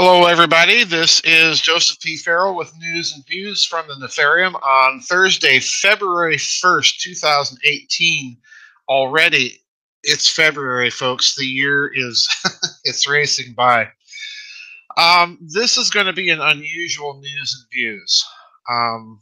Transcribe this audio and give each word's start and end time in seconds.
Hello, 0.00 0.26
everybody. 0.26 0.84
This 0.84 1.20
is 1.24 1.60
Joseph 1.60 1.98
P. 1.98 2.16
Farrell 2.16 2.54
with 2.54 2.72
news 2.78 3.12
and 3.16 3.26
views 3.26 3.64
from 3.64 3.88
the 3.88 3.94
Nefarium 3.94 4.54
on 4.62 5.00
Thursday, 5.00 5.58
February 5.58 6.36
1st, 6.36 6.98
2018. 6.98 8.36
Already, 8.88 9.60
it's 10.04 10.32
February, 10.32 10.90
folks. 10.90 11.34
The 11.34 11.44
year 11.44 11.90
is 11.92 12.28
it's 12.84 13.08
racing 13.08 13.54
by. 13.54 13.88
Um, 14.96 15.36
this 15.52 15.76
is 15.76 15.90
going 15.90 16.06
to 16.06 16.12
be 16.12 16.30
an 16.30 16.40
unusual 16.40 17.18
news 17.18 17.56
and 17.58 17.68
views. 17.72 18.24
Um, 18.70 19.18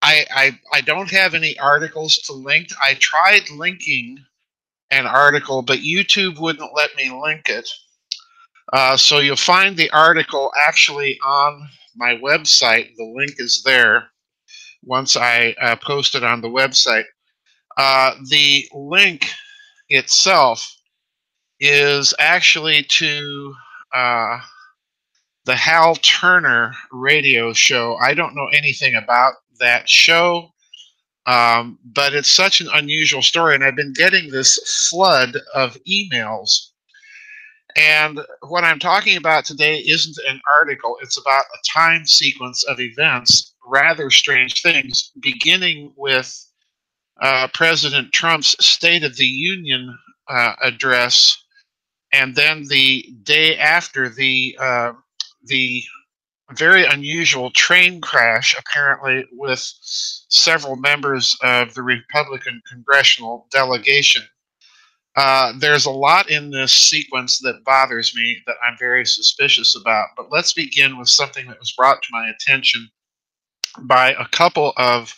I, 0.00 0.26
I 0.32 0.60
I 0.74 0.80
don't 0.80 1.10
have 1.10 1.34
any 1.34 1.58
articles 1.58 2.18
to 2.18 2.32
link. 2.32 2.68
I 2.80 2.94
tried 3.00 3.50
linking 3.50 4.24
an 4.92 5.06
article, 5.06 5.60
but 5.62 5.80
YouTube 5.80 6.38
wouldn't 6.38 6.70
let 6.72 6.94
me 6.94 7.10
link 7.10 7.48
it. 7.48 7.68
Uh, 8.72 8.96
so 8.96 9.18
you'll 9.18 9.36
find 9.36 9.76
the 9.76 9.90
article 9.90 10.50
actually 10.66 11.18
on 11.24 11.68
my 11.96 12.16
website. 12.16 12.94
The 12.96 13.12
link 13.16 13.34
is 13.38 13.62
there 13.64 14.08
once 14.82 15.16
I 15.16 15.54
uh, 15.60 15.76
post 15.76 16.14
it 16.14 16.24
on 16.24 16.40
the 16.40 16.48
website. 16.48 17.04
Uh, 17.76 18.14
the 18.30 18.68
link 18.72 19.28
itself 19.88 20.76
is 21.60 22.14
actually 22.18 22.82
to 22.84 23.54
uh, 23.94 24.38
the 25.44 25.54
Hal 25.54 25.96
Turner 25.96 26.72
radio 26.90 27.52
show. 27.52 27.96
I 27.96 28.14
don't 28.14 28.34
know 28.34 28.48
anything 28.52 28.94
about 28.94 29.34
that 29.60 29.88
show, 29.88 30.50
um, 31.26 31.78
but 31.84 32.14
it's 32.14 32.30
such 32.30 32.60
an 32.60 32.68
unusual 32.74 33.22
story, 33.22 33.54
and 33.54 33.64
I've 33.64 33.76
been 33.76 33.92
getting 33.92 34.30
this 34.30 34.88
flood 34.90 35.36
of 35.54 35.76
emails 35.88 36.70
and 37.76 38.20
what 38.46 38.64
I'm 38.64 38.78
talking 38.78 39.16
about 39.16 39.44
today 39.44 39.78
isn't 39.78 40.16
an 40.28 40.40
article, 40.52 40.96
it's 41.02 41.18
about 41.18 41.44
a 41.54 41.58
time 41.72 42.06
sequence 42.06 42.62
of 42.64 42.78
events, 42.80 43.54
rather 43.66 44.10
strange 44.10 44.62
things, 44.62 45.10
beginning 45.20 45.92
with 45.96 46.32
uh, 47.20 47.48
President 47.52 48.12
Trump's 48.12 48.56
State 48.64 49.02
of 49.04 49.16
the 49.16 49.26
Union 49.26 49.96
uh, 50.28 50.52
address, 50.62 51.36
and 52.12 52.36
then 52.36 52.64
the 52.68 53.12
day 53.24 53.58
after 53.58 54.08
the 54.08 54.56
uh, 54.60 54.92
the 55.44 55.82
very 56.52 56.84
unusual 56.84 57.50
train 57.50 58.00
crash, 58.00 58.56
apparently 58.58 59.24
with 59.32 59.58
several 60.28 60.76
members 60.76 61.36
of 61.42 61.74
the 61.74 61.82
Republican 61.82 62.60
congressional 62.70 63.46
delegation. 63.50 64.22
Uh, 65.16 65.52
there's 65.58 65.86
a 65.86 65.90
lot 65.90 66.28
in 66.28 66.50
this 66.50 66.72
sequence 66.72 67.38
that 67.38 67.64
bothers 67.64 68.14
me 68.16 68.38
that 68.46 68.56
I'm 68.66 68.76
very 68.78 69.06
suspicious 69.06 69.76
about. 69.76 70.08
But 70.16 70.32
let's 70.32 70.52
begin 70.52 70.98
with 70.98 71.08
something 71.08 71.46
that 71.46 71.58
was 71.60 71.72
brought 71.72 72.02
to 72.02 72.08
my 72.10 72.28
attention 72.28 72.88
by 73.82 74.12
a 74.12 74.26
couple 74.28 74.72
of 74.76 75.14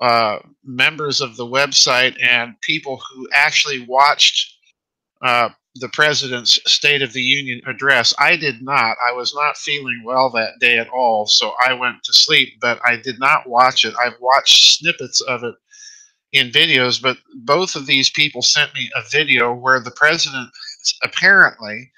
uh, 0.00 0.38
members 0.64 1.20
of 1.20 1.36
the 1.36 1.46
website 1.46 2.16
and 2.22 2.60
people 2.62 3.00
who 3.14 3.28
actually 3.34 3.84
watched 3.86 4.56
uh, 5.22 5.50
the 5.76 5.88
president's 5.90 6.58
State 6.70 7.02
of 7.02 7.12
the 7.12 7.22
Union 7.22 7.60
address. 7.66 8.12
I 8.18 8.36
did 8.36 8.62
not. 8.62 8.96
I 9.06 9.12
was 9.12 9.34
not 9.34 9.56
feeling 9.56 10.02
well 10.04 10.30
that 10.30 10.58
day 10.60 10.78
at 10.78 10.88
all, 10.88 11.26
so 11.26 11.52
I 11.64 11.72
went 11.72 12.02
to 12.04 12.12
sleep, 12.12 12.58
but 12.60 12.80
I 12.84 12.96
did 12.96 13.18
not 13.18 13.48
watch 13.48 13.84
it. 13.84 13.94
I've 14.02 14.20
watched 14.20 14.78
snippets 14.78 15.20
of 15.22 15.44
it 15.44 15.54
in 16.32 16.50
videos, 16.50 17.00
but 17.00 17.18
both 17.44 17.76
of 17.76 17.86
these 17.86 18.10
people 18.10 18.42
sent 18.42 18.74
me 18.74 18.90
a 18.96 19.02
video 19.10 19.52
where 19.52 19.80
the 19.80 19.90
president 19.90 20.48
apparently 21.02 21.90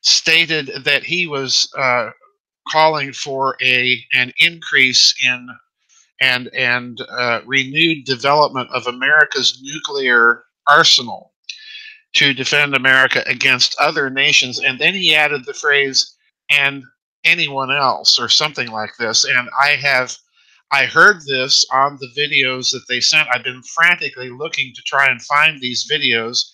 stated 0.00 0.70
that 0.84 1.04
he 1.04 1.26
was 1.26 1.70
uh, 1.78 2.10
calling 2.68 3.12
for 3.12 3.56
a 3.62 4.04
an 4.12 4.32
increase 4.38 5.14
in 5.24 5.48
and 6.20 6.48
and 6.48 7.00
uh, 7.08 7.40
renewed 7.46 8.04
development 8.04 8.68
of 8.72 8.86
America's 8.86 9.60
nuclear 9.62 10.44
arsenal 10.68 11.32
to 12.14 12.34
defend 12.34 12.74
America 12.74 13.22
against 13.26 13.78
other 13.78 14.10
nations, 14.10 14.58
and 14.58 14.78
then 14.78 14.94
he 14.94 15.14
added 15.14 15.44
the 15.44 15.54
phrase 15.54 16.16
"and 16.50 16.82
anyone 17.24 17.70
else" 17.70 18.18
or 18.18 18.28
something 18.28 18.70
like 18.70 18.96
this, 18.98 19.24
and 19.24 19.48
I 19.62 19.70
have 19.70 20.16
I 20.70 20.86
heard 20.86 21.22
this 21.26 21.64
on 21.72 21.98
the 22.00 22.08
videos 22.16 22.70
that 22.72 22.84
they 22.88 23.00
sent. 23.00 23.28
I've 23.32 23.44
been 23.44 23.62
frantically 23.62 24.30
looking 24.30 24.72
to 24.74 24.82
try 24.82 25.06
and 25.06 25.20
find 25.22 25.60
these 25.60 25.88
videos. 25.90 26.50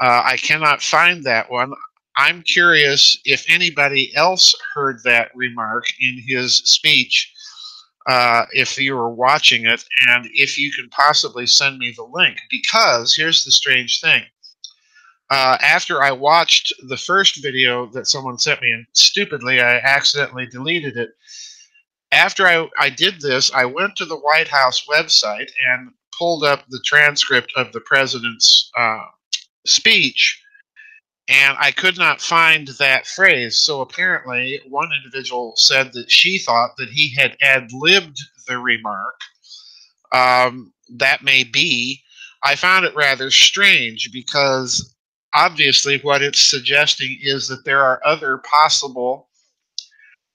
Uh, 0.00 0.22
I 0.24 0.36
cannot 0.38 0.82
find 0.82 1.24
that 1.24 1.50
one. 1.50 1.72
I'm 2.16 2.42
curious 2.42 3.18
if 3.24 3.44
anybody 3.48 4.14
else 4.14 4.54
heard 4.74 5.00
that 5.04 5.30
remark 5.34 5.84
in 6.00 6.22
his 6.26 6.56
speech, 6.58 7.32
uh, 8.06 8.44
if 8.52 8.78
you 8.78 8.94
were 8.94 9.12
watching 9.12 9.66
it, 9.66 9.84
and 10.08 10.28
if 10.32 10.56
you 10.56 10.72
can 10.72 10.88
possibly 10.90 11.46
send 11.46 11.78
me 11.78 11.92
the 11.96 12.04
link. 12.04 12.38
Because 12.50 13.14
here's 13.14 13.44
the 13.44 13.50
strange 13.50 14.00
thing. 14.00 14.22
Uh, 15.30 15.56
after 15.60 16.02
I 16.02 16.12
watched 16.12 16.72
the 16.88 16.96
first 16.96 17.42
video 17.42 17.86
that 17.92 18.06
someone 18.06 18.38
sent 18.38 18.62
me, 18.62 18.70
and 18.70 18.86
stupidly 18.92 19.60
I 19.60 19.78
accidentally 19.78 20.46
deleted 20.46 20.96
it, 20.96 21.10
after 22.14 22.46
I, 22.46 22.68
I 22.78 22.90
did 22.90 23.20
this, 23.20 23.52
I 23.52 23.64
went 23.64 23.96
to 23.96 24.04
the 24.04 24.16
White 24.16 24.48
House 24.48 24.86
website 24.88 25.50
and 25.68 25.90
pulled 26.18 26.44
up 26.44 26.64
the 26.68 26.82
transcript 26.84 27.52
of 27.56 27.72
the 27.72 27.80
president's 27.80 28.70
uh, 28.78 29.04
speech, 29.66 30.40
and 31.28 31.56
I 31.58 31.72
could 31.72 31.98
not 31.98 32.20
find 32.20 32.68
that 32.78 33.06
phrase. 33.06 33.60
So 33.60 33.80
apparently, 33.80 34.60
one 34.68 34.90
individual 34.92 35.54
said 35.56 35.92
that 35.94 36.10
she 36.10 36.38
thought 36.38 36.76
that 36.78 36.90
he 36.90 37.14
had 37.14 37.36
ad 37.42 37.70
libbed 37.72 38.18
the 38.46 38.58
remark. 38.58 39.20
Um, 40.12 40.72
that 40.96 41.24
may 41.24 41.44
be. 41.44 42.00
I 42.44 42.56
found 42.56 42.84
it 42.84 42.94
rather 42.94 43.30
strange 43.30 44.10
because 44.12 44.94
obviously 45.34 45.98
what 46.00 46.22
it's 46.22 46.42
suggesting 46.42 47.18
is 47.22 47.48
that 47.48 47.64
there 47.64 47.80
are 47.80 48.00
other 48.04 48.38
possible 48.38 49.28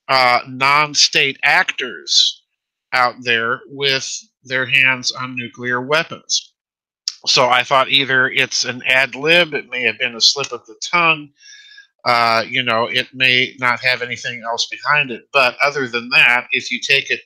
uh, 0.09 0.41
non 0.47 0.93
state 0.93 1.39
actors 1.43 2.43
out 2.93 3.15
there 3.21 3.61
with 3.67 4.11
their 4.43 4.65
hands 4.65 5.11
on 5.11 5.35
nuclear 5.35 5.81
weapons. 5.81 6.53
So 7.25 7.49
I 7.49 7.63
thought 7.63 7.89
either 7.89 8.29
it's 8.29 8.63
an 8.63 8.81
ad 8.87 9.15
lib, 9.15 9.53
it 9.53 9.69
may 9.69 9.83
have 9.83 9.99
been 9.99 10.15
a 10.15 10.21
slip 10.21 10.51
of 10.51 10.65
the 10.65 10.75
tongue, 10.81 11.29
uh, 12.05 12.43
you 12.47 12.63
know, 12.63 12.85
it 12.85 13.07
may 13.13 13.55
not 13.59 13.81
have 13.81 14.01
anything 14.01 14.41
else 14.43 14.67
behind 14.67 15.11
it. 15.11 15.23
But 15.33 15.55
other 15.63 15.87
than 15.87 16.09
that, 16.09 16.47
if 16.51 16.71
you 16.71 16.79
take 16.79 17.11
it 17.11 17.21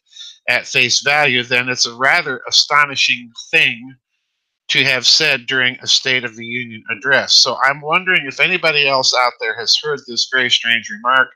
at 0.50 0.68
face 0.68 1.02
value, 1.02 1.44
then 1.44 1.70
it's 1.70 1.86
a 1.86 1.96
rather 1.96 2.42
astonishing 2.48 3.32
thing 3.52 3.96
to 4.70 4.84
have 4.84 5.06
said 5.06 5.46
during 5.46 5.78
a 5.82 5.88
State 5.88 6.24
of 6.24 6.36
the 6.36 6.46
Union 6.46 6.84
address. 6.90 7.34
So 7.34 7.58
I'm 7.64 7.82
wondering 7.82 8.26
if 8.26 8.40
anybody 8.40 8.88
else 8.88 9.14
out 9.16 9.34
there 9.40 9.56
has 9.58 9.78
heard 9.78 10.00
this 10.08 10.30
very 10.32 10.50
strange 10.50 10.90
remark 10.90 11.30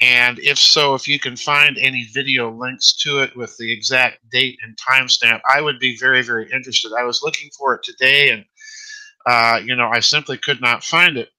and 0.00 0.38
if 0.38 0.58
so, 0.58 0.94
if 0.94 1.08
you 1.08 1.18
can 1.18 1.36
find 1.36 1.76
any 1.78 2.04
video 2.14 2.50
links 2.50 2.92
to 2.98 3.20
it 3.20 3.36
with 3.36 3.56
the 3.56 3.72
exact 3.72 4.18
date 4.30 4.58
and 4.62 4.76
timestamp, 4.76 5.40
I 5.52 5.60
would 5.60 5.80
be 5.80 5.96
very, 5.96 6.22
very 6.22 6.48
interested. 6.52 6.92
I 6.96 7.04
was 7.04 7.20
looking 7.22 7.50
for 7.58 7.74
it 7.74 7.82
today 7.82 8.30
and, 8.30 8.44
uh, 9.26 9.60
you 9.64 9.74
know, 9.74 9.88
I 9.88 10.00
simply 10.00 10.38
could 10.38 10.60
not 10.60 10.84
find 10.84 11.16
it. 11.16 11.30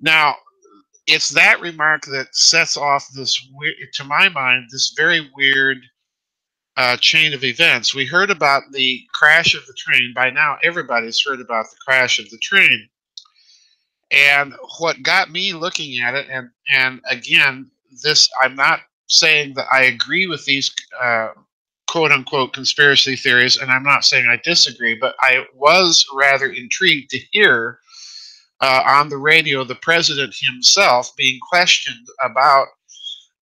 Now, 0.00 0.34
it's 1.06 1.28
that 1.30 1.60
remark 1.60 2.04
that 2.06 2.34
sets 2.34 2.76
off 2.76 3.08
this, 3.14 3.48
to 3.94 4.04
my 4.04 4.28
mind, 4.28 4.66
this 4.70 4.92
very 4.96 5.30
weird 5.36 5.78
uh, 6.76 6.96
chain 6.96 7.32
of 7.32 7.44
events. 7.44 7.94
We 7.94 8.06
heard 8.06 8.30
about 8.30 8.62
the 8.72 9.02
crash 9.14 9.54
of 9.54 9.66
the 9.66 9.74
train. 9.74 10.12
By 10.14 10.30
now, 10.30 10.58
everybody's 10.62 11.24
heard 11.24 11.40
about 11.40 11.66
the 11.70 11.76
crash 11.84 12.18
of 12.18 12.28
the 12.30 12.38
train. 12.38 12.88
And 14.10 14.54
what 14.78 15.02
got 15.02 15.30
me 15.30 15.52
looking 15.52 16.00
at 16.00 16.14
it, 16.14 16.26
and 16.30 16.50
and 16.72 17.00
again, 17.10 17.70
this 18.02 18.28
I'm 18.40 18.54
not 18.54 18.80
saying 19.08 19.54
that 19.54 19.66
I 19.72 19.84
agree 19.84 20.26
with 20.26 20.44
these 20.44 20.74
uh, 21.00 21.30
quote 21.88 22.12
unquote 22.12 22.52
conspiracy 22.52 23.16
theories, 23.16 23.56
and 23.56 23.70
I'm 23.70 23.82
not 23.82 24.04
saying 24.04 24.26
I 24.26 24.40
disagree, 24.42 24.94
but 24.94 25.14
I 25.20 25.44
was 25.54 26.06
rather 26.14 26.46
intrigued 26.46 27.10
to 27.10 27.18
hear 27.32 27.80
uh, 28.60 28.82
on 28.86 29.08
the 29.08 29.18
radio 29.18 29.64
the 29.64 29.74
president 29.74 30.34
himself 30.38 31.14
being 31.16 31.38
questioned 31.50 32.06
about 32.22 32.68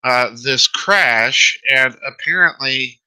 uh, 0.05 0.31
this 0.43 0.67
crash, 0.67 1.59
and 1.75 1.97
apparently 2.07 3.01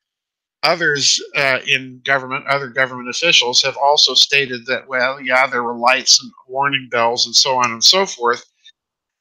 others 0.63 1.21
uh, 1.35 1.59
in 1.67 2.01
government, 2.05 2.45
other 2.47 2.67
government 2.67 3.09
officials, 3.09 3.61
have 3.61 3.77
also 3.77 4.13
stated 4.13 4.65
that, 4.65 4.87
well, 4.87 5.21
yeah, 5.21 5.47
there 5.47 5.63
were 5.63 5.77
lights 5.77 6.21
and 6.21 6.31
warning 6.47 6.87
bells 6.91 7.25
and 7.25 7.35
so 7.35 7.57
on 7.57 7.71
and 7.71 7.83
so 7.83 8.05
forth 8.05 8.43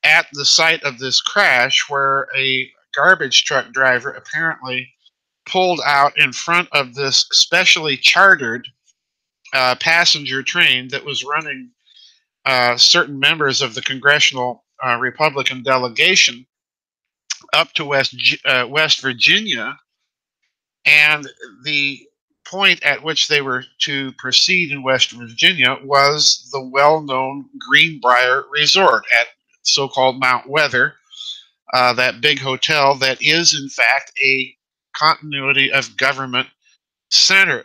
at 0.04 0.26
the 0.32 0.44
site 0.44 0.82
of 0.82 0.98
this 0.98 1.20
crash 1.20 1.84
where 1.88 2.28
a 2.36 2.68
garbage 2.94 3.44
truck 3.44 3.72
driver 3.72 4.10
apparently 4.10 4.88
pulled 5.46 5.80
out 5.86 6.16
in 6.18 6.32
front 6.32 6.68
of 6.72 6.94
this 6.94 7.26
specially 7.32 7.96
chartered 7.96 8.68
uh, 9.54 9.74
passenger 9.80 10.42
train 10.42 10.88
that 10.88 11.04
was 11.04 11.24
running 11.24 11.70
uh, 12.44 12.76
certain 12.76 13.18
members 13.18 13.62
of 13.62 13.74
the 13.74 13.82
congressional 13.82 14.64
uh, 14.84 14.96
Republican 14.98 15.62
delegation 15.62 16.46
up 17.52 17.72
to 17.72 17.84
West 17.84 18.14
uh, 18.44 18.66
West 18.68 19.00
Virginia, 19.00 19.78
and 20.88 21.28
the 21.64 22.00
point 22.46 22.82
at 22.82 23.02
which 23.02 23.28
they 23.28 23.42
were 23.42 23.64
to 23.80 24.12
proceed 24.12 24.70
in 24.72 24.82
West 24.82 25.10
Virginia 25.10 25.76
was 25.84 26.48
the 26.50 26.64
well-known 26.64 27.44
Greenbrier 27.58 28.44
Resort 28.50 29.04
at 29.20 29.26
so-called 29.62 30.18
Mount 30.18 30.48
Weather, 30.48 30.94
uh, 31.74 31.92
that 31.94 32.22
big 32.22 32.38
hotel 32.38 32.94
that 32.96 33.18
is 33.20 33.54
in 33.54 33.68
fact 33.68 34.12
a 34.24 34.54
continuity 34.94 35.70
of 35.70 35.96
government 35.96 36.48
center. 37.10 37.64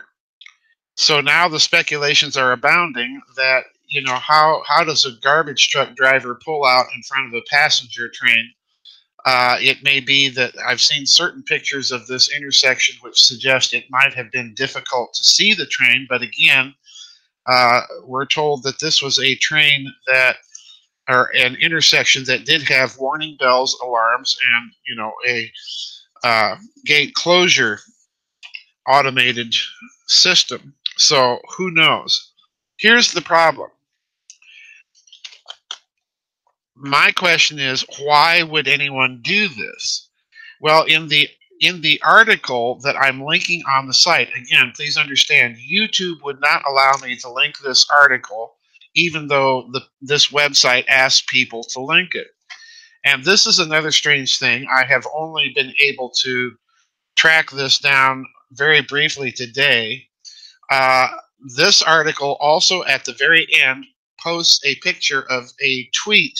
So 0.96 1.20
now 1.20 1.48
the 1.48 1.60
speculations 1.60 2.36
are 2.36 2.52
abounding 2.52 3.20
that 3.36 3.64
you 3.88 4.02
know 4.02 4.14
how 4.14 4.62
how 4.66 4.84
does 4.84 5.04
a 5.04 5.12
garbage 5.22 5.68
truck 5.68 5.94
driver 5.96 6.38
pull 6.44 6.64
out 6.64 6.86
in 6.94 7.02
front 7.02 7.28
of 7.28 7.34
a 7.34 7.44
passenger 7.50 8.08
train? 8.08 8.52
Uh, 9.24 9.56
it 9.60 9.82
may 9.82 10.00
be 10.00 10.28
that 10.28 10.54
I've 10.66 10.82
seen 10.82 11.06
certain 11.06 11.42
pictures 11.42 11.90
of 11.90 12.06
this 12.06 12.30
intersection 12.34 12.96
which 13.00 13.22
suggest 13.22 13.72
it 13.72 13.90
might 13.90 14.12
have 14.14 14.30
been 14.30 14.52
difficult 14.54 15.14
to 15.14 15.24
see 15.24 15.54
the 15.54 15.66
train, 15.66 16.06
but 16.10 16.20
again, 16.20 16.74
uh, 17.46 17.80
we're 18.04 18.26
told 18.26 18.62
that 18.64 18.80
this 18.80 19.02
was 19.02 19.18
a 19.18 19.34
train 19.36 19.92
that 20.06 20.36
or 21.08 21.30
an 21.36 21.56
intersection 21.56 22.24
that 22.24 22.46
did 22.46 22.62
have 22.62 22.96
warning 22.98 23.36
bells, 23.38 23.78
alarms, 23.82 24.36
and 24.54 24.72
you 24.86 24.94
know 24.94 25.12
a 25.28 25.50
uh, 26.22 26.56
gate 26.86 27.14
closure 27.14 27.78
automated 28.88 29.54
system. 30.06 30.74
So 30.96 31.40
who 31.56 31.70
knows? 31.70 32.32
Here's 32.78 33.12
the 33.12 33.20
problem. 33.20 33.70
My 36.76 37.12
question 37.12 37.58
is, 37.58 37.84
why 38.00 38.42
would 38.42 38.66
anyone 38.66 39.20
do 39.22 39.48
this? 39.48 40.10
Well, 40.60 40.84
in 40.84 41.08
the 41.08 41.28
in 41.60 41.80
the 41.80 42.00
article 42.02 42.80
that 42.80 42.96
I'm 42.96 43.22
linking 43.22 43.62
on 43.70 43.86
the 43.86 43.94
site, 43.94 44.28
again, 44.36 44.72
please 44.74 44.96
understand, 44.96 45.56
YouTube 45.56 46.16
would 46.22 46.40
not 46.40 46.64
allow 46.68 46.94
me 47.02 47.16
to 47.16 47.30
link 47.30 47.58
this 47.58 47.86
article, 47.90 48.56
even 48.94 49.28
though 49.28 49.68
the, 49.72 49.80
this 50.02 50.28
website 50.28 50.84
asks 50.88 51.24
people 51.28 51.62
to 51.70 51.80
link 51.80 52.14
it. 52.14 52.26
And 53.04 53.24
this 53.24 53.46
is 53.46 53.60
another 53.60 53.92
strange 53.92 54.38
thing. 54.38 54.66
I 54.70 54.84
have 54.84 55.06
only 55.14 55.52
been 55.54 55.72
able 55.80 56.10
to 56.22 56.52
track 57.16 57.50
this 57.50 57.78
down 57.78 58.26
very 58.52 58.82
briefly 58.82 59.30
today. 59.30 60.08
Uh, 60.70 61.08
this 61.56 61.82
article 61.82 62.36
also 62.40 62.82
at 62.84 63.04
the 63.04 63.12
very 63.12 63.46
end 63.62 63.84
posts 64.20 64.60
a 64.64 64.74
picture 64.76 65.22
of 65.30 65.50
a 65.62 65.88
tweet 65.94 66.38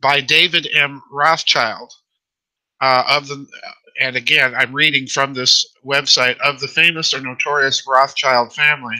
by 0.00 0.20
David 0.20 0.68
M. 0.74 1.02
Rothschild 1.10 1.92
uh, 2.80 3.04
of 3.08 3.28
the, 3.28 3.46
and 4.00 4.16
again, 4.16 4.54
I'm 4.54 4.74
reading 4.74 5.06
from 5.06 5.34
this 5.34 5.66
website 5.84 6.38
of 6.38 6.60
the 6.60 6.68
famous 6.68 7.14
or 7.14 7.20
notorious 7.20 7.84
Rothschild 7.86 8.52
family, 8.52 8.96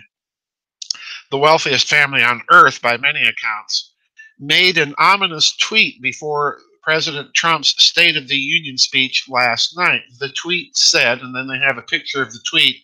the 1.31 1.39
wealthiest 1.39 1.89
family 1.89 2.23
on 2.23 2.43
earth 2.51 2.81
by 2.81 2.97
many 2.97 3.21
accounts, 3.23 3.93
made 4.39 4.79
an 4.79 4.95
ominous 4.99 5.57
tweet 5.57 6.01
before 6.01 6.59
President 6.83 7.35
Trump's 7.35 7.75
State 7.83 8.17
of 8.17 8.29
the 8.29 8.37
Union 8.37 8.79
speech 8.79 9.27
last 9.29 9.77
night. 9.77 10.03
The 10.21 10.33
tweet 10.41 10.77
said, 10.77 11.21
and 11.21 11.35
then 11.35 11.49
they 11.49 11.59
have 11.59 11.79
a 11.79 11.83
picture 11.83 12.23
of 12.23 12.33
the 12.33 12.41
tweet 12.49 12.77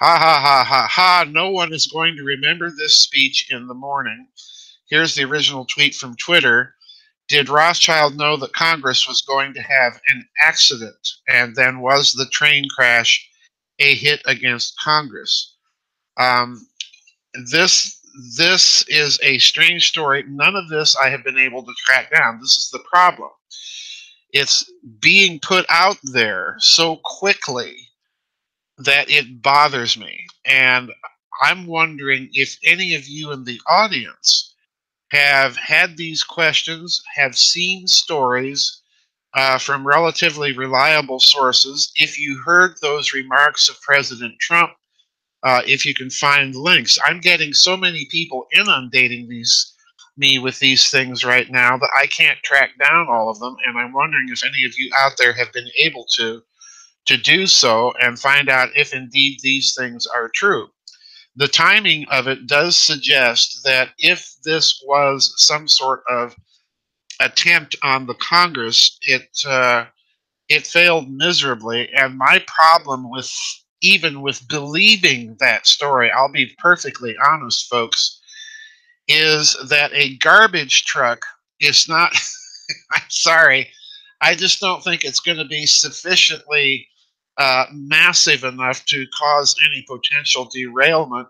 Ha 0.00 0.18
ha 0.18 0.40
ha 0.40 0.64
ha 0.64 0.88
ha, 0.90 1.24
no 1.30 1.50
one 1.50 1.72
is 1.72 1.86
going 1.86 2.16
to 2.16 2.24
remember 2.24 2.68
this 2.68 2.94
speech 2.94 3.46
in 3.52 3.68
the 3.68 3.74
morning. 3.74 4.26
Here's 4.90 5.14
the 5.14 5.22
original 5.22 5.64
tweet 5.64 5.94
from 5.94 6.16
Twitter. 6.16 6.74
Did 7.28 7.48
Rothschild 7.48 8.16
know 8.16 8.36
that 8.36 8.52
Congress 8.52 9.08
was 9.08 9.22
going 9.22 9.54
to 9.54 9.62
have 9.62 10.00
an 10.08 10.26
accident? 10.40 11.08
And 11.28 11.56
then 11.56 11.80
was 11.80 12.12
the 12.12 12.26
train 12.26 12.68
crash 12.74 13.28
a 13.78 13.94
hit 13.94 14.22
against 14.26 14.78
Congress? 14.78 15.56
Um, 16.18 16.66
this 17.50 17.98
this 18.36 18.84
is 18.88 19.18
a 19.22 19.38
strange 19.38 19.88
story. 19.88 20.24
None 20.28 20.54
of 20.54 20.68
this 20.68 20.94
I 20.96 21.08
have 21.08 21.24
been 21.24 21.38
able 21.38 21.64
to 21.64 21.74
track 21.84 22.12
down. 22.12 22.38
This 22.40 22.56
is 22.56 22.70
the 22.72 22.84
problem. 22.90 23.30
It's 24.32 24.70
being 25.00 25.40
put 25.40 25.66
out 25.68 25.96
there 26.04 26.56
so 26.58 27.00
quickly 27.02 27.76
that 28.78 29.10
it 29.10 29.42
bothers 29.42 29.96
me. 29.96 30.26
And 30.44 30.92
I'm 31.42 31.66
wondering 31.66 32.28
if 32.32 32.56
any 32.64 32.94
of 32.94 33.08
you 33.08 33.32
in 33.32 33.44
the 33.44 33.60
audience 33.68 34.53
have 35.14 35.56
had 35.56 35.96
these 35.96 36.24
questions, 36.24 37.00
have 37.14 37.36
seen 37.36 37.86
stories 37.86 38.82
uh, 39.34 39.58
from 39.58 39.86
relatively 39.86 40.52
reliable 40.52 41.20
sources. 41.20 41.92
If 41.94 42.18
you 42.18 42.42
heard 42.44 42.74
those 42.80 43.14
remarks 43.14 43.68
of 43.68 43.80
President 43.80 44.34
Trump, 44.40 44.72
uh, 45.44 45.62
if 45.66 45.86
you 45.86 45.94
can 45.94 46.10
find 46.10 46.56
links, 46.56 46.98
I'm 47.04 47.20
getting 47.20 47.52
so 47.52 47.76
many 47.76 48.06
people 48.10 48.46
inundating 48.52 49.28
these 49.28 49.70
me 50.16 50.38
with 50.38 50.58
these 50.60 50.90
things 50.90 51.24
right 51.24 51.50
now 51.50 51.76
that 51.76 51.90
I 51.96 52.06
can't 52.06 52.40
track 52.44 52.70
down 52.78 53.08
all 53.08 53.28
of 53.28 53.40
them, 53.40 53.56
and 53.66 53.76
I'm 53.76 53.92
wondering 53.92 54.28
if 54.30 54.44
any 54.44 54.64
of 54.64 54.72
you 54.78 54.90
out 54.96 55.12
there 55.18 55.32
have 55.32 55.52
been 55.52 55.68
able 55.78 56.06
to 56.16 56.42
to 57.06 57.16
do 57.18 57.46
so 57.46 57.92
and 58.00 58.18
find 58.18 58.48
out 58.48 58.70
if 58.76 58.94
indeed 58.94 59.38
these 59.42 59.74
things 59.78 60.06
are 60.06 60.30
true. 60.34 60.68
The 61.36 61.48
timing 61.48 62.06
of 62.10 62.28
it 62.28 62.46
does 62.46 62.76
suggest 62.76 63.60
that 63.64 63.90
if 63.98 64.34
this 64.44 64.80
was 64.86 65.34
some 65.36 65.66
sort 65.66 66.02
of 66.08 66.34
attempt 67.20 67.76
on 67.82 68.06
the 68.06 68.14
Congress, 68.14 68.98
it 69.02 69.28
uh, 69.46 69.86
it 70.48 70.66
failed 70.66 71.10
miserably. 71.10 71.88
And 71.92 72.18
my 72.18 72.44
problem 72.46 73.10
with 73.10 73.32
even 73.82 74.22
with 74.22 74.46
believing 74.48 75.36
that 75.40 75.66
story, 75.66 76.10
I'll 76.10 76.32
be 76.32 76.54
perfectly 76.58 77.16
honest, 77.24 77.68
folks, 77.68 78.20
is 79.08 79.56
that 79.68 79.90
a 79.92 80.16
garbage 80.18 80.84
truck 80.84 81.20
is 81.60 81.88
not. 81.88 82.12
I'm 82.92 83.02
sorry, 83.08 83.68
I 84.20 84.34
just 84.34 84.60
don't 84.60 84.82
think 84.82 85.04
it's 85.04 85.20
going 85.20 85.36
to 85.38 85.44
be 85.44 85.66
sufficiently 85.66 86.88
uh, 87.36 87.66
massive 87.72 88.44
enough 88.44 88.84
to 88.86 89.06
cause 89.18 89.56
any 89.66 89.84
potential 89.88 90.48
derailment 90.52 91.28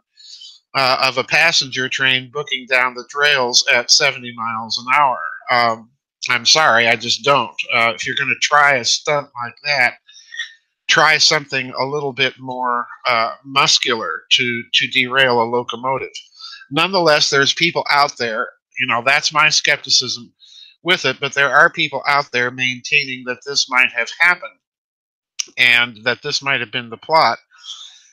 uh, 0.74 0.98
of 1.02 1.18
a 1.18 1.24
passenger 1.24 1.88
train 1.88 2.30
booking 2.32 2.66
down 2.68 2.94
the 2.94 3.06
trails 3.08 3.64
at 3.72 3.90
70 3.90 4.34
miles 4.34 4.78
an 4.78 4.86
hour. 5.00 5.18
Um, 5.50 5.90
I'm 6.28 6.46
sorry, 6.46 6.88
I 6.88 6.96
just 6.96 7.22
don't. 7.22 7.54
Uh, 7.72 7.92
if 7.94 8.06
you're 8.06 8.16
going 8.16 8.28
to 8.28 8.46
try 8.46 8.76
a 8.76 8.84
stunt 8.84 9.28
like 9.44 9.54
that, 9.64 9.94
try 10.88 11.18
something 11.18 11.72
a 11.78 11.84
little 11.84 12.12
bit 12.12 12.34
more 12.38 12.86
uh, 13.06 13.32
muscular 13.44 14.22
to 14.32 14.62
to 14.74 14.86
derail 14.88 15.42
a 15.42 15.44
locomotive. 15.44 16.12
Nonetheless, 16.70 17.30
there's 17.30 17.52
people 17.54 17.84
out 17.90 18.16
there. 18.18 18.48
You 18.78 18.86
know, 18.86 19.02
that's 19.04 19.32
my 19.32 19.48
skepticism 19.50 20.32
with 20.82 21.04
it. 21.04 21.20
But 21.20 21.34
there 21.34 21.50
are 21.54 21.70
people 21.70 22.02
out 22.06 22.32
there 22.32 22.50
maintaining 22.50 23.24
that 23.26 23.40
this 23.46 23.68
might 23.70 23.90
have 23.92 24.08
happened 24.18 24.58
and 25.58 25.98
that 26.04 26.22
this 26.22 26.42
might 26.42 26.60
have 26.60 26.72
been 26.72 26.90
the 26.90 26.96
plot. 26.96 27.38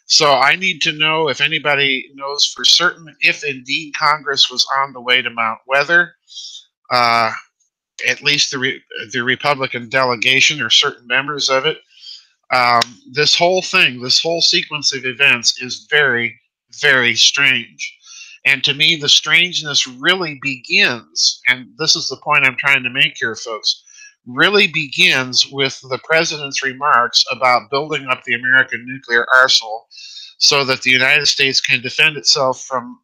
So 0.05 0.33
I 0.33 0.55
need 0.55 0.81
to 0.81 0.91
know 0.91 1.29
if 1.29 1.39
anybody 1.39 2.09
knows 2.15 2.45
for 2.45 2.65
certain 2.65 3.15
if 3.21 3.43
indeed 3.43 3.93
Congress 3.95 4.51
was 4.51 4.67
on 4.77 4.93
the 4.93 5.01
way 5.01 5.21
to 5.21 5.29
Mount 5.29 5.59
Weather. 5.67 6.15
Uh, 6.89 7.31
at 8.07 8.23
least 8.23 8.51
the 8.51 8.59
re- 8.59 8.83
the 9.11 9.23
Republican 9.23 9.89
delegation 9.89 10.61
or 10.61 10.69
certain 10.69 11.07
members 11.07 11.49
of 11.49 11.65
it. 11.65 11.77
Um, 12.51 12.81
this 13.13 13.35
whole 13.35 13.61
thing, 13.61 14.01
this 14.01 14.21
whole 14.21 14.41
sequence 14.41 14.93
of 14.93 15.05
events, 15.05 15.61
is 15.61 15.87
very, 15.89 16.37
very 16.81 17.15
strange. 17.15 17.97
And 18.43 18.63
to 18.63 18.73
me, 18.73 18.95
the 18.95 19.07
strangeness 19.07 19.87
really 19.87 20.39
begins, 20.41 21.39
and 21.47 21.67
this 21.77 21.95
is 21.95 22.09
the 22.09 22.17
point 22.17 22.43
I'm 22.43 22.57
trying 22.57 22.83
to 22.83 22.89
make 22.89 23.13
here, 23.17 23.35
folks 23.35 23.83
really 24.25 24.67
begins 24.67 25.47
with 25.51 25.79
the 25.89 25.99
president's 26.03 26.63
remarks 26.63 27.25
about 27.31 27.69
building 27.69 28.05
up 28.07 28.23
the 28.23 28.35
American 28.35 28.85
nuclear 28.85 29.25
arsenal 29.33 29.87
so 30.37 30.63
that 30.65 30.81
the 30.81 30.91
United 30.91 31.27
States 31.27 31.61
can 31.61 31.81
defend 31.81 32.17
itself 32.17 32.61
from 32.63 32.99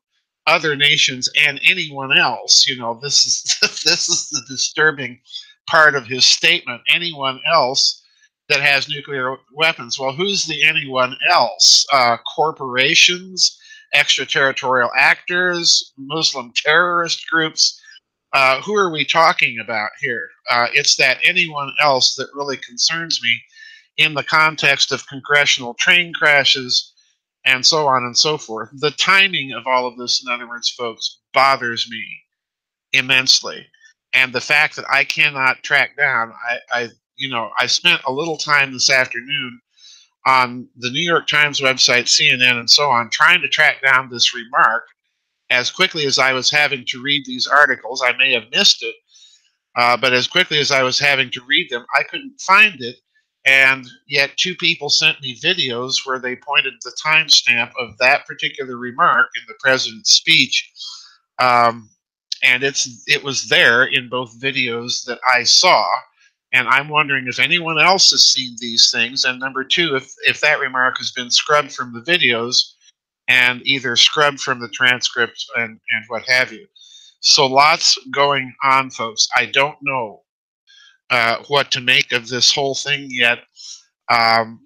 other 0.45 0.75
nations 0.75 1.29
and 1.39 1.59
anyone 1.67 2.17
else. 2.17 2.67
You 2.67 2.77
know, 2.77 2.99
this 3.01 3.25
is 3.25 3.57
this 3.83 4.09
is 4.09 4.29
the 4.29 4.41
disturbing 4.47 5.19
part 5.67 5.95
of 5.95 6.07
his 6.07 6.25
statement. 6.25 6.81
Anyone 6.89 7.39
else 7.51 8.03
that 8.49 8.61
has 8.61 8.87
nuclear 8.87 9.35
weapons. 9.53 9.99
Well, 9.99 10.13
who's 10.13 10.45
the 10.45 10.63
anyone 10.63 11.15
else? 11.29 11.85
Uh, 11.91 12.17
corporations, 12.35 13.59
extraterritorial 13.93 14.89
actors, 14.97 15.93
Muslim 15.97 16.53
terrorist 16.55 17.27
groups 17.29 17.81
uh, 18.33 18.61
who 18.61 18.75
are 18.75 18.91
we 18.91 19.05
talking 19.05 19.59
about 19.59 19.91
here? 20.01 20.29
Uh, 20.49 20.67
it's 20.73 20.95
that 20.97 21.19
anyone 21.23 21.71
else 21.81 22.15
that 22.15 22.29
really 22.35 22.57
concerns 22.57 23.21
me 23.23 23.41
in 23.97 24.13
the 24.13 24.23
context 24.23 24.91
of 24.91 25.07
congressional 25.07 25.73
train 25.75 26.13
crashes 26.13 26.93
and 27.45 27.65
so 27.65 27.87
on 27.87 28.03
and 28.03 28.17
so 28.17 28.37
forth. 28.37 28.69
The 28.73 28.91
timing 28.91 29.53
of 29.53 29.65
all 29.67 29.87
of 29.87 29.97
this, 29.97 30.23
in 30.25 30.31
other 30.31 30.47
words, 30.47 30.69
folks, 30.69 31.19
bothers 31.33 31.87
me 31.89 32.03
immensely. 32.93 33.65
and 34.13 34.33
the 34.33 34.41
fact 34.41 34.75
that 34.77 34.85
I 34.91 35.03
cannot 35.03 35.63
track 35.63 35.97
down, 35.97 36.33
I, 36.49 36.59
I 36.71 36.89
you 37.17 37.29
know, 37.29 37.49
I 37.59 37.67
spent 37.67 38.01
a 38.05 38.11
little 38.11 38.37
time 38.37 38.71
this 38.73 38.89
afternoon 38.89 39.59
on 40.25 40.67
the 40.77 40.89
New 40.91 41.01
York 41.01 41.27
Times 41.27 41.61
website, 41.61 42.05
CNN, 42.05 42.59
and 42.59 42.69
so 42.69 42.89
on, 42.89 43.09
trying 43.09 43.41
to 43.41 43.47
track 43.47 43.81
down 43.81 44.09
this 44.09 44.35
remark 44.35 44.85
as 45.49 45.71
quickly 45.71 46.05
as 46.05 46.19
I 46.19 46.33
was 46.33 46.49
having 46.49 46.85
to 46.87 47.01
read 47.01 47.25
these 47.25 47.47
articles. 47.47 48.03
I 48.03 48.15
may 48.17 48.33
have 48.33 48.51
missed 48.51 48.83
it, 48.83 48.95
uh, 49.75 49.97
but 49.97 50.13
as 50.13 50.27
quickly 50.27 50.59
as 50.59 50.71
I 50.71 50.83
was 50.83 50.99
having 50.99 51.29
to 51.31 51.41
read 51.47 51.69
them, 51.69 51.85
I 51.95 52.03
couldn't 52.03 52.39
find 52.41 52.75
it. 52.81 52.97
And 53.45 53.87
yet, 54.07 54.35
two 54.35 54.55
people 54.55 54.89
sent 54.89 55.21
me 55.21 55.39
videos 55.39 56.05
where 56.05 56.19
they 56.19 56.35
pointed 56.35 56.73
the 56.83 56.95
timestamp 57.03 57.71
of 57.79 57.97
that 57.99 58.25
particular 58.25 58.75
remark 58.75 59.27
in 59.37 59.43
the 59.47 59.55
president's 59.61 60.11
speech. 60.11 60.69
Um, 61.39 61.89
and 62.43 62.63
it's 62.63 63.03
it 63.07 63.23
was 63.23 63.47
there 63.47 63.85
in 63.85 64.09
both 64.09 64.39
videos 64.39 65.05
that 65.05 65.19
I 65.33 65.43
saw. 65.43 65.85
And 66.53 66.67
I'm 66.67 66.89
wondering 66.89 67.27
if 67.27 67.39
anyone 67.39 67.79
else 67.79 68.11
has 68.11 68.23
seen 68.23 68.55
these 68.59 68.89
things. 68.91 69.25
And 69.25 69.39
number 69.39 69.63
two, 69.63 69.95
if, 69.95 70.13
if 70.25 70.39
that 70.41 70.59
remark 70.59 70.97
has 70.97 71.11
been 71.11 71.29
scrubbed 71.29 71.73
from 71.73 71.93
the 71.93 72.01
videos 72.01 72.73
and 73.27 73.61
either 73.65 73.95
scrubbed 73.95 74.39
from 74.39 74.59
the 74.59 74.69
transcript 74.69 75.45
and, 75.55 75.79
and 75.89 76.05
what 76.07 76.23
have 76.27 76.51
you. 76.51 76.65
So 77.19 77.45
lots 77.45 77.97
going 78.13 78.53
on, 78.63 78.89
folks. 78.89 79.27
I 79.35 79.47
don't 79.47 79.77
know 79.81 80.21
uh, 81.09 81.37
what 81.47 81.71
to 81.71 81.81
make 81.81 82.11
of 82.11 82.27
this 82.27 82.53
whole 82.53 82.75
thing 82.75 83.07
yet. 83.09 83.39
Um, 84.09 84.61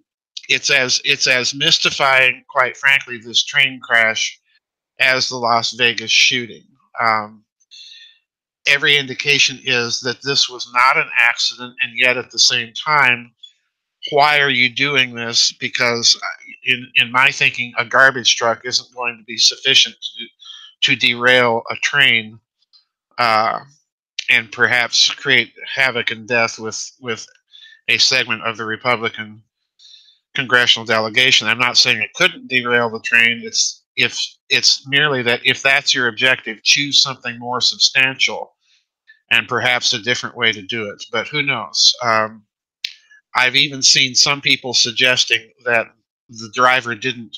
it's 0.50 0.70
as 0.70 1.02
it's 1.06 1.28
as 1.28 1.56
mystifying, 1.56 2.44
quite 2.50 2.76
frankly, 2.78 3.18
this 3.18 3.44
train 3.44 3.80
crash 3.82 4.40
as 5.00 5.30
the 5.30 5.38
Las 5.38 5.72
Vegas 5.72 6.12
shooting. 6.12 6.66
Um, 7.00 7.44
every 8.68 8.98
indication 8.98 9.60
is 9.64 10.02
that 10.02 10.22
this 10.24 10.50
was 10.50 10.70
not 10.74 10.98
an 10.98 11.10
accident, 11.16 11.76
and 11.82 11.98
yet 11.98 12.18
at 12.18 12.32
the 12.32 12.40
same 12.40 12.74
time, 12.74 13.32
why 14.12 14.40
are 14.40 14.50
you 14.50 14.70
doing 14.70 15.16
this? 15.16 15.52
Because 15.54 16.20
in 16.64 16.92
in 16.96 17.12
my 17.12 17.32
thinking, 17.32 17.74
a 17.78 17.86
garbage 17.86 18.36
truck 18.36 18.62
isn't 18.66 18.94
going 18.94 19.18
to 19.18 19.24
be 19.24 19.38
sufficient 19.38 19.96
to 19.96 20.26
to 20.82 20.96
derail 20.96 21.64
a 21.70 21.76
train, 21.78 22.40
uh, 23.18 23.60
and 24.30 24.52
perhaps 24.52 25.10
create 25.12 25.54
havoc 25.76 26.12
and 26.12 26.28
death 26.28 26.60
with 26.60 26.92
with 27.00 27.28
a 27.88 27.98
segment 27.98 28.44
of 28.44 28.58
the 28.58 28.66
Republican 28.66 29.44
congressional 30.34 30.86
delegation. 30.86 31.48
I'm 31.48 31.60
not 31.60 31.78
saying 31.78 32.02
it 32.02 32.14
couldn't 32.14 32.48
derail 32.48 32.90
the 32.90 33.02
train. 33.02 33.42
It's 33.44 33.84
if 33.96 34.20
it's 34.50 34.88
merely 34.88 35.22
that 35.24 35.42
if 35.46 35.62
that's 35.62 35.94
your 35.94 36.08
objective, 36.08 36.64
choose 36.64 37.02
something 37.02 37.38
more 37.38 37.62
substantial 37.62 38.54
and 39.30 39.48
perhaps 39.48 39.94
a 39.94 40.02
different 40.02 40.36
way 40.36 40.52
to 40.52 40.62
do 40.62 40.90
it. 40.90 41.04
But 41.12 41.28
who 41.28 41.42
knows? 41.42 41.94
Um, 42.04 42.44
I've 43.36 43.56
even 43.56 43.82
seen 43.82 44.14
some 44.14 44.42
people 44.42 44.74
suggesting 44.74 45.52
that 45.66 45.88
the 46.32 46.52
driver 46.54 46.96
didn't 46.96 47.38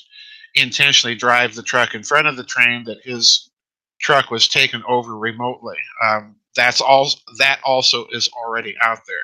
intentionally 0.54 1.16
drive 1.16 1.54
the 1.54 1.62
truck 1.62 1.94
in 1.94 2.02
front 2.02 2.26
of 2.26 2.36
the 2.36 2.44
train; 2.44 2.84
that 2.84 3.02
his 3.02 3.50
truck 4.00 4.30
was 4.30 4.48
taken 4.48 4.82
over 4.88 5.16
remotely. 5.16 5.78
Um, 6.02 6.36
that's 6.54 6.80
all. 6.80 7.10
That 7.38 7.60
also 7.64 8.06
is 8.12 8.28
already 8.28 8.74
out 8.80 9.00
there. 9.06 9.16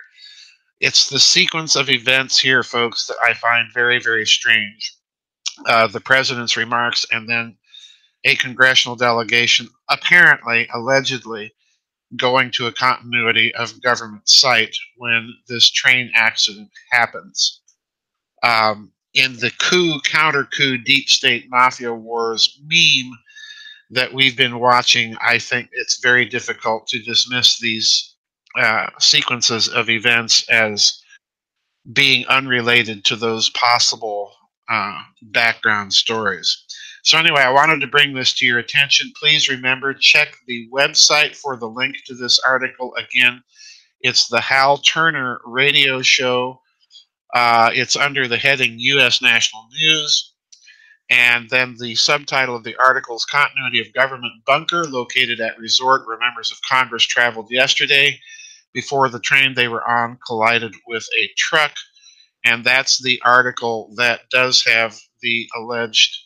It's 0.80 1.08
the 1.08 1.20
sequence 1.20 1.76
of 1.76 1.90
events 1.90 2.38
here, 2.38 2.62
folks, 2.62 3.06
that 3.06 3.18
I 3.22 3.34
find 3.34 3.68
very, 3.72 4.00
very 4.00 4.26
strange. 4.26 4.94
Uh, 5.66 5.86
the 5.86 6.00
president's 6.00 6.56
remarks, 6.56 7.04
and 7.12 7.28
then 7.28 7.56
a 8.24 8.34
congressional 8.36 8.96
delegation, 8.96 9.68
apparently, 9.88 10.68
allegedly, 10.72 11.52
going 12.16 12.50
to 12.52 12.66
a 12.66 12.72
continuity 12.72 13.54
of 13.54 13.80
government 13.82 14.28
site 14.28 14.74
when 14.96 15.32
this 15.48 15.70
train 15.70 16.10
accident 16.14 16.70
happens. 16.90 17.60
Um, 18.42 18.92
in 19.14 19.34
the 19.34 19.50
coup, 19.58 20.00
counter 20.04 20.44
coup, 20.44 20.78
deep 20.78 21.08
state 21.08 21.46
mafia 21.48 21.92
wars 21.92 22.60
meme 22.64 23.12
that 23.90 24.12
we've 24.12 24.36
been 24.36 24.60
watching, 24.60 25.16
I 25.20 25.38
think 25.38 25.68
it's 25.72 26.00
very 26.00 26.24
difficult 26.24 26.86
to 26.88 27.02
dismiss 27.02 27.58
these 27.58 28.14
uh, 28.56 28.86
sequences 28.98 29.68
of 29.68 29.90
events 29.90 30.48
as 30.48 31.02
being 31.92 32.26
unrelated 32.26 33.04
to 33.06 33.16
those 33.16 33.50
possible 33.50 34.32
uh, 34.68 35.00
background 35.22 35.92
stories. 35.92 36.64
So, 37.02 37.18
anyway, 37.18 37.40
I 37.40 37.50
wanted 37.50 37.80
to 37.80 37.86
bring 37.86 38.14
this 38.14 38.34
to 38.34 38.46
your 38.46 38.58
attention. 38.58 39.10
Please 39.18 39.48
remember, 39.48 39.94
check 39.94 40.36
the 40.46 40.68
website 40.72 41.34
for 41.34 41.56
the 41.56 41.68
link 41.68 41.96
to 42.06 42.14
this 42.14 42.38
article. 42.46 42.94
Again, 42.96 43.42
it's 44.02 44.28
the 44.28 44.40
Hal 44.40 44.78
Turner 44.78 45.40
radio 45.44 46.02
show. 46.02 46.59
Uh, 47.34 47.70
it's 47.72 47.96
under 47.96 48.26
the 48.26 48.36
heading 48.36 48.76
U.S. 48.78 49.22
National 49.22 49.66
News. 49.72 50.34
And 51.10 51.50
then 51.50 51.76
the 51.78 51.96
subtitle 51.96 52.54
of 52.54 52.62
the 52.62 52.76
article 52.76 53.16
is 53.16 53.24
Continuity 53.24 53.80
of 53.80 53.92
Government 53.92 54.32
Bunker 54.46 54.84
located 54.84 55.40
at 55.40 55.58
resort 55.58 56.06
where 56.06 56.18
members 56.18 56.52
of 56.52 56.58
Congress 56.68 57.02
traveled 57.02 57.50
yesterday 57.50 58.18
before 58.72 59.08
the 59.08 59.18
train 59.18 59.54
they 59.54 59.66
were 59.66 59.88
on 59.88 60.18
collided 60.24 60.72
with 60.86 61.04
a 61.18 61.28
truck. 61.36 61.72
And 62.44 62.64
that's 62.64 63.02
the 63.02 63.20
article 63.24 63.92
that 63.96 64.20
does 64.30 64.64
have 64.64 64.96
the 65.20 65.48
alleged 65.56 66.16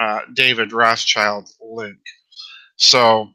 uh, 0.00 0.20
David 0.34 0.72
Rothschild 0.72 1.48
link. 1.60 1.98
So 2.76 3.28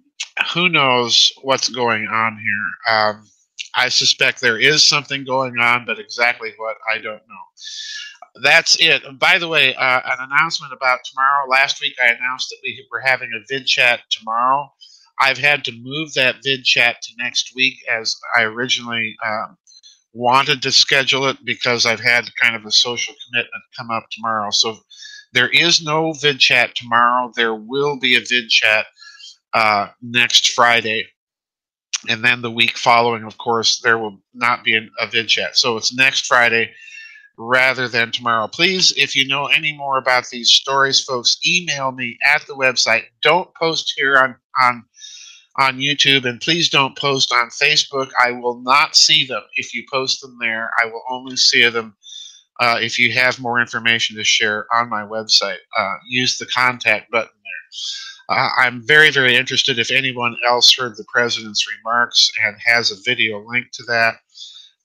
who 0.53 0.67
knows 0.67 1.31
what's 1.43 1.69
going 1.69 2.07
on 2.07 2.38
here? 2.38 2.93
Um, 2.95 3.27
I 3.75 3.89
suspect 3.89 4.41
there 4.41 4.59
is 4.59 4.83
something 4.83 5.24
going 5.25 5.57
on, 5.59 5.86
but 5.86 6.00
exactly 6.00 6.53
what 6.57 6.77
I 6.91 6.95
don't 6.97 7.21
know. 7.27 8.41
That's 8.43 8.77
it. 8.79 9.03
By 9.19 9.38
the 9.39 9.47
way, 9.47 9.75
uh, 9.75 10.01
an 10.05 10.29
announcement 10.31 10.74
about 10.74 11.00
tomorrow. 11.05 11.50
Last 11.50 11.81
week 11.81 11.95
I 12.03 12.09
announced 12.09 12.50
that 12.50 12.59
we 12.63 12.86
were 12.91 13.01
having 13.01 13.31
a 13.36 13.45
vid 13.50 13.65
chat 13.65 14.01
tomorrow. 14.09 14.71
I've 15.19 15.38
had 15.38 15.65
to 15.65 15.71
move 15.71 16.13
that 16.13 16.38
vid 16.43 16.63
chat 16.63 16.97
to 17.01 17.13
next 17.17 17.53
week 17.55 17.75
as 17.91 18.15
I 18.36 18.43
originally 18.43 19.15
um, 19.25 19.57
wanted 20.13 20.62
to 20.63 20.71
schedule 20.71 21.27
it 21.27 21.38
because 21.45 21.86
I've 21.86 22.00
had 22.00 22.29
kind 22.41 22.55
of 22.55 22.65
a 22.65 22.71
social 22.71 23.15
commitment 23.27 23.63
come 23.77 23.91
up 23.91 24.05
tomorrow. 24.12 24.51
So 24.51 24.77
there 25.33 25.50
is 25.50 25.83
no 25.83 26.13
vid 26.13 26.39
chat 26.39 26.75
tomorrow. 26.75 27.31
There 27.36 27.55
will 27.55 28.00
be 28.00 28.15
a 28.15 28.21
vid 28.21 28.50
chat 28.50 28.86
uh, 29.53 29.88
next 30.01 30.50
Friday. 30.51 31.07
And 32.09 32.23
then 32.23 32.41
the 32.41 32.51
week 32.51 32.77
following, 32.77 33.23
of 33.23 33.37
course, 33.37 33.79
there 33.79 33.97
will 33.97 34.19
not 34.33 34.63
be 34.63 34.75
an, 34.75 34.89
a 34.99 35.07
vid 35.07 35.27
chat. 35.27 35.57
So 35.57 35.77
it's 35.77 35.95
next 35.95 36.25
Friday 36.25 36.71
rather 37.37 37.87
than 37.87 38.11
tomorrow. 38.11 38.47
Please, 38.47 38.93
if 38.97 39.15
you 39.15 39.27
know 39.27 39.45
any 39.47 39.75
more 39.75 39.97
about 39.97 40.27
these 40.29 40.51
stories, 40.51 41.03
folks, 41.03 41.37
email 41.45 41.91
me 41.91 42.17
at 42.25 42.45
the 42.47 42.53
website. 42.53 43.03
Don't 43.21 43.53
post 43.55 43.93
here 43.97 44.17
on, 44.17 44.35
on 44.61 44.85
on 45.59 45.79
YouTube, 45.79 46.25
and 46.25 46.39
please 46.39 46.69
don't 46.69 46.95
post 46.95 47.33
on 47.33 47.49
Facebook. 47.49 48.11
I 48.23 48.31
will 48.31 48.61
not 48.61 48.95
see 48.95 49.25
them 49.25 49.41
if 49.55 49.73
you 49.73 49.83
post 49.91 50.21
them 50.21 50.37
there. 50.39 50.69
I 50.79 50.85
will 50.85 51.01
only 51.09 51.35
see 51.35 51.67
them 51.67 51.95
uh, 52.59 52.77
if 52.81 52.97
you 52.97 53.11
have 53.13 53.39
more 53.39 53.59
information 53.59 54.15
to 54.17 54.23
share 54.23 54.65
on 54.73 54.89
my 54.89 55.03
website, 55.03 55.57
uh, 55.77 55.93
use 56.07 56.37
the 56.37 56.45
contact 56.47 57.11
button 57.11 57.29
there. 57.43 58.16
Uh, 58.29 58.50
I'm 58.57 58.86
very, 58.86 59.10
very 59.10 59.36
interested 59.36 59.79
if 59.79 59.91
anyone 59.91 60.36
else 60.46 60.75
heard 60.75 60.98
the 60.98 61.05
president's 61.07 61.65
remarks 61.77 62.29
and 62.43 62.55
has 62.65 62.91
a 62.91 63.01
video 63.05 63.39
link 63.48 63.67
to 63.74 63.84
that, 63.84 64.15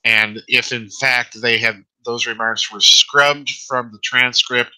and 0.05 0.41
if 0.49 0.73
in 0.73 0.89
fact 1.01 1.41
they 1.41 1.59
have 1.59 1.77
those 2.05 2.27
remarks 2.27 2.73
were 2.73 2.81
scrubbed 2.81 3.51
from 3.69 3.91
the 3.93 3.99
transcript 4.03 4.71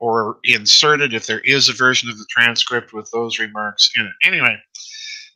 or 0.00 0.38
inserted, 0.44 1.12
if 1.12 1.26
there 1.26 1.40
is 1.40 1.68
a 1.68 1.72
version 1.72 2.08
of 2.08 2.18
the 2.18 2.26
transcript 2.30 2.92
with 2.92 3.10
those 3.12 3.38
remarks 3.38 3.90
in 3.96 4.04
it. 4.04 4.12
Anyway, 4.22 4.56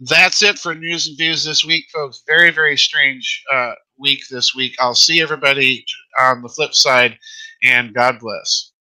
that's 0.00 0.42
it 0.42 0.58
for 0.58 0.74
news 0.74 1.08
and 1.08 1.16
views 1.16 1.44
this 1.44 1.64
week, 1.64 1.86
folks. 1.92 2.22
Very, 2.26 2.50
very 2.50 2.76
strange 2.76 3.42
uh, 3.52 3.72
week 3.98 4.22
this 4.30 4.54
week. 4.54 4.74
I'll 4.78 4.94
see 4.94 5.20
everybody 5.20 5.84
on 6.20 6.42
the 6.42 6.48
flip 6.48 6.74
side, 6.74 7.18
and 7.64 7.94
God 7.94 8.18
bless. 8.20 8.71